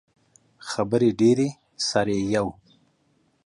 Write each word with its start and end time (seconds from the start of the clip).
خبرې 0.69 1.09
ډیرې 1.19 1.49
سر 1.87 2.07
يې 2.15 2.21
یو. 2.35 2.47